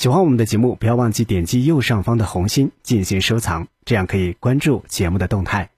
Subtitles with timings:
[0.00, 5.68] 喜欢我们的节目，不要忘记点击右上方的红心进行收藏，这样可以关注节目的动态。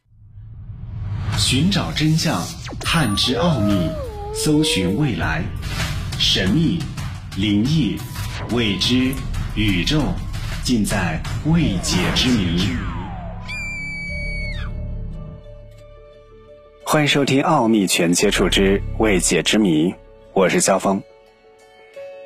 [1.36, 2.40] 寻找真相，
[2.78, 3.90] 探知奥秘，
[4.32, 5.42] 搜寻未来，
[6.20, 6.78] 神秘、
[7.36, 7.96] 灵异、
[8.52, 9.12] 未知、
[9.56, 10.00] 宇宙，
[10.62, 12.64] 尽在未解之谜。
[16.84, 19.88] 欢迎收听《奥秘全接触之未解之谜》，
[20.32, 21.02] 我是肖峰。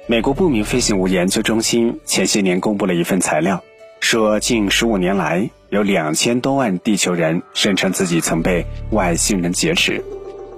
[0.09, 3.65] 美国不明飞行物研究中心前些年公布了一份材料，
[3.99, 10.05] 说近十五年来有两千多万地球人声称自己曾被外星人劫持。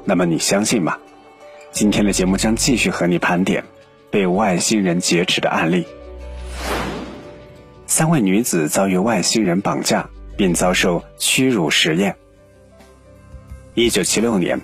[0.05, 0.99] 那么你相信吗？
[1.73, 3.65] 今天的节目将继续和你盘点
[4.11, 5.87] 被外星人劫持的案例。
[7.87, 12.17] 三位女子遭遇外星人绑架，并遭受屈辱实验。
[13.73, 14.61] 一九七六年，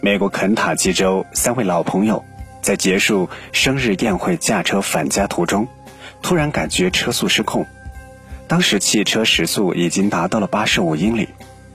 [0.00, 2.24] 美国肯塔基州三位老朋友。
[2.64, 5.68] 在结束生日宴会驾车返家途中，
[6.22, 7.66] 突然感觉车速失控。
[8.48, 11.28] 当时汽车时速已经达到了八十五英里。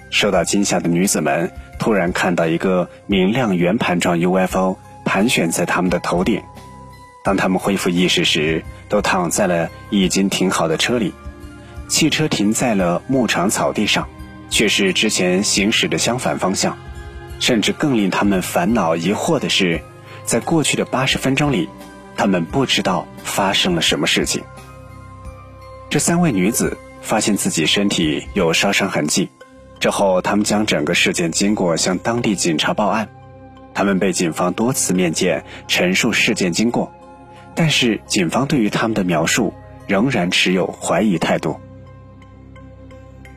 [0.09, 6.41] 受到惊吓的女子们突然看到一个明亮圆盘状 UFO 盘旋在他们的头顶。
[7.23, 11.13] 当他们恢复意识时，都躺在了已经停好的车里。
[11.87, 14.07] 汽车停在了牧场草地上，
[14.49, 16.75] 却是之前行驶的相反方向。
[17.39, 19.81] 甚至更令他们烦恼疑惑的是。
[20.29, 21.67] 在过去的八十分钟里，
[22.15, 24.43] 他们不知道发生了什么事情。
[25.89, 29.27] 这三位女子发现自己身体有烧伤痕迹，
[29.79, 33.09] 之后他们将整个事件经过向当地警察报案。
[33.73, 36.93] 他们被警方多次面见，陈述事件经过，
[37.55, 39.51] 但是警方对于他们的描述
[39.87, 41.59] 仍然持有怀疑态度。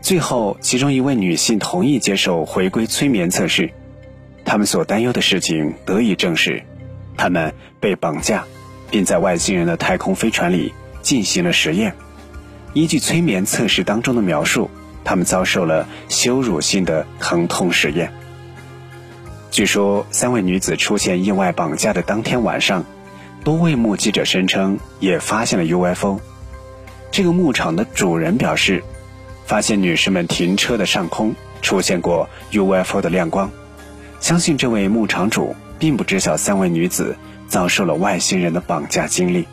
[0.02, 3.70] 最后，其中一位女性同意接受回归催眠测试，
[4.44, 6.62] 他们所担忧的事情得以证实。
[7.16, 8.44] 他们被绑架，
[8.90, 11.94] 并在外星人的太空飞船里进行了实验。
[12.74, 14.70] 依据催眠测试当中的描述，
[15.04, 18.12] 他们遭受了羞辱性的疼痛实验。
[19.50, 22.86] 据说，三位女子出现意外绑架的当天晚上，
[23.44, 26.18] 多位目击者声称也发现了 UFO。
[27.10, 28.82] 这个牧场的主人表示，
[29.44, 33.50] 发现女士们停车的上空出现过 UFO 的亮光，
[34.20, 35.54] 相信这位牧场主。
[35.82, 37.16] 并不知晓三位女子
[37.48, 39.48] 遭受了外星人的绑架经历。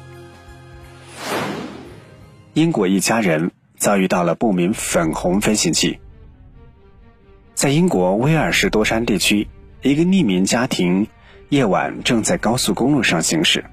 [2.54, 6.00] 英国一家人遭遇到了不明粉红飞行器。
[7.56, 9.48] 在英国威尔士多山地区，
[9.82, 11.08] 一个匿名家庭
[11.50, 13.66] 夜晚正在高速公路上行驶，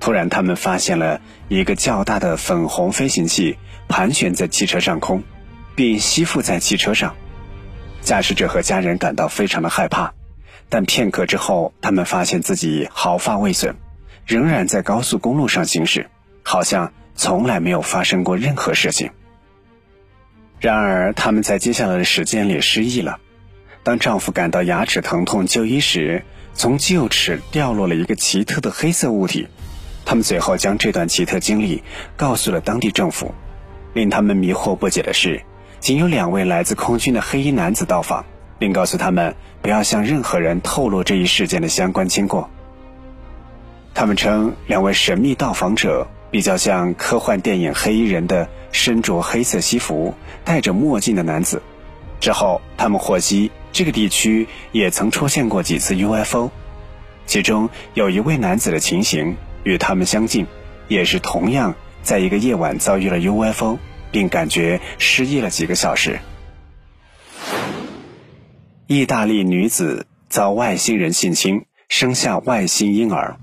[0.00, 3.56] 突然他们发现了一个较大的粉红飞行器
[3.86, 5.22] 盘旋在汽车上空，
[5.76, 7.14] 并吸附在汽车上。
[8.00, 10.12] 驾驶者和家人感到非常的害怕。
[10.70, 13.74] 但片刻之后，他们发现自己毫发未损，
[14.24, 16.08] 仍然在高速公路上行驶，
[16.44, 19.10] 好像从来没有发生过任何事情。
[20.60, 23.18] 然而，他们在接下来的时间里失忆了。
[23.82, 26.22] 当丈夫感到牙齿疼痛就医时，
[26.54, 29.48] 从臼齿掉落了一个奇特的黑色物体。
[30.04, 31.82] 他们随后将这段奇特经历
[32.16, 33.34] 告诉了当地政府。
[33.92, 35.42] 令他们迷惑不解的是，
[35.80, 38.24] 仅有两位来自空军的黑衣男子到访。
[38.60, 42.48] 并告诉他们不要向任何人透露这一事件的相关经过。
[43.92, 51.60] 他们称两位神秘到访者比较像科幻电影黑衣人的身着黑色西服、戴着墨镜的男子。
[52.20, 56.50] 之后，他们获悉这个地区也曾出现过几次 UFO，
[57.26, 60.46] 其中有一位男子的情形与他们相近，
[60.86, 63.78] 也是同样在一个夜晚遭遇了 UFO，
[64.12, 66.20] 并感觉失忆了几个小时。
[68.92, 73.36] 意大利女子遭外星人性侵，生下外星婴儿。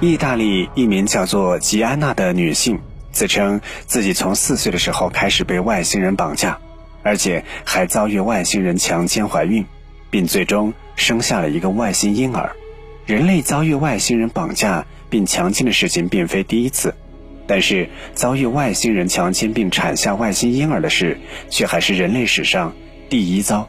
[0.00, 2.80] 意大利一名叫做吉安娜的女性
[3.12, 6.58] 自称，自己从四岁的时候开始被外星人绑架，
[7.02, 9.66] 而且还遭遇外星人强奸怀孕，
[10.08, 12.56] 并最终生下了一个外星婴儿。
[13.04, 16.94] 人类遭遇外星人绑架并强奸的事情并非第一次，
[17.46, 21.20] 但是遭遇外星人强奸并产下外星婴儿的事，
[21.50, 22.72] 却还是人类史上
[23.10, 23.68] 第一遭。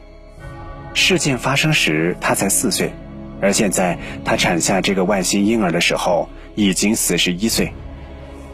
[0.95, 2.91] 事件发生时，她才四岁，
[3.41, 7.71] 而现在她产下这个外星婴儿的时候已经四十一岁。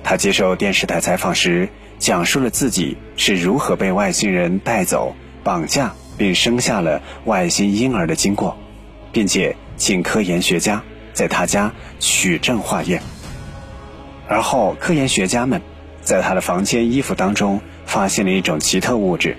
[0.03, 8.57] 她接受电视台采访时，讲述了自己是如何被外星人带走、绑架并生下了外星婴儿的经过，
[9.11, 10.81] 并且请科研学家
[11.13, 13.03] 在她家取证化验。
[14.27, 15.61] 而后，科研学家们
[16.01, 19.37] 在她的房间衣服当中发现了一种奇特物质，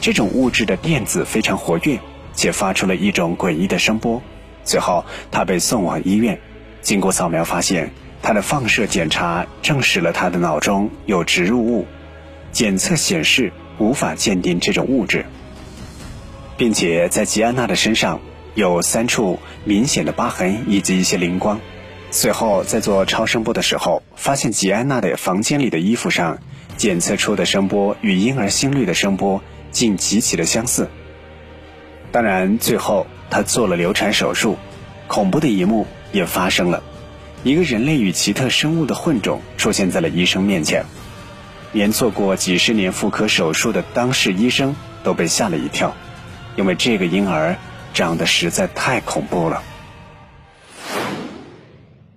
[0.00, 1.98] 这种物质的电子非常活跃。
[2.38, 4.22] 且发出了一种诡异的声波，
[4.62, 6.38] 随后他被送往医院，
[6.80, 7.90] 经过扫描发现，
[8.22, 11.84] 他的放射检查证实了他的脑中有植入物，
[12.52, 15.26] 检测显示无法鉴定这种物质，
[16.56, 18.20] 并且在吉安娜的身上
[18.54, 21.58] 有三处明显的疤痕以及一些灵光。
[22.12, 26.38] 随后在做超声波的时候，发现吉安娜的房间里的衣服上
[26.76, 29.42] 检测出的声波与婴儿心率的声波
[29.72, 30.88] 竟极其的相似。
[32.10, 34.56] 当然，最后他做了流产手术，
[35.06, 36.82] 恐怖的一幕也发生了。
[37.44, 40.84] 一个人类与奇特生物的混种出现在了医生面前，
[41.72, 44.74] 连做过几十年妇科手术的当事医生
[45.04, 45.94] 都被吓了一跳，
[46.56, 47.56] 因为这个婴儿
[47.94, 49.62] 长得实在太恐怖了。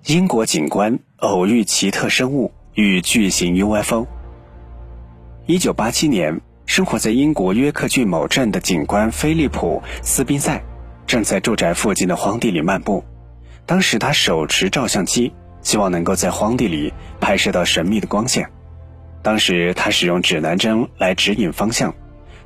[0.05, 4.07] 英国警官偶遇奇特生物与巨型 UFO。
[5.45, 6.41] 一九八七年，
[6.71, 10.63] 生活在英国约克郡某镇的警官菲利普·斯宾塞
[11.05, 13.03] 正在住宅附近的荒地里漫步。
[13.65, 18.49] 当时他手持照相机，希望能够在荒地里拍摄到神秘的光线。
[19.21, 21.93] 当时他使用指南针来指引方向，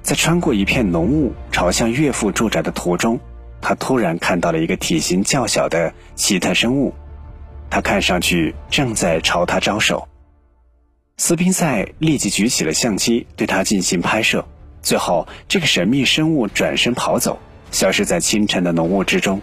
[0.02, 3.20] 在穿过一片浓雾朝向岳父住宅的途中，
[3.62, 6.96] 他突然看到了一个体型较小的奇特生物，
[7.70, 10.08] 他看上去正在朝他招手。
[11.18, 14.46] 斯宾塞立即举起了相机，对他进行拍摄。
[14.82, 17.40] 最后，这个神秘生物转身跑走，
[17.72, 19.42] 消失在清晨的浓雾之中。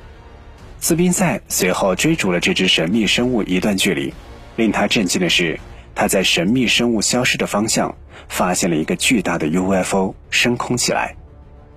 [0.81, 4.13] 斯宾塞随后追逐了这只神秘生物一段距离，
[4.57, 5.59] 令他震惊的是，
[5.95, 7.95] 他在神秘生物消失的方向
[8.29, 11.17] 发现了一个巨大的 UFO 升空起来。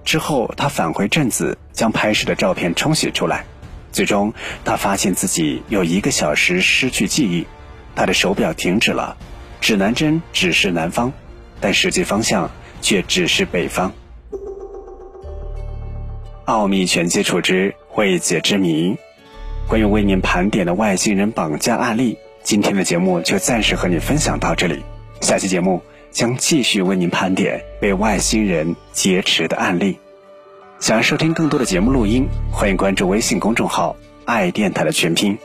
[0.04, 3.46] 之后，他返回镇子，将拍摄的照片冲洗出来。
[3.94, 4.34] 最终，
[4.66, 7.48] 他发现自己有一个小时失去记忆，
[7.96, 9.16] 他的手表停止了，
[9.66, 11.12] 指南针指示南方，
[11.60, 12.52] 但实际方向
[12.84, 13.92] 却指示北方。
[16.46, 18.96] 奥秘全接触之未解之谜，
[19.68, 24.84] 关于为您盘点的外星人绑架案例，今天的节目就暂时和你分享到这里。
[25.22, 29.98] 下期节目将继续为您盘点被外星人劫持的案例。
[30.80, 33.96] 想要收听更多的节目录音，欢迎关注微信公众号
[34.26, 35.36] “爱电台”的全拼。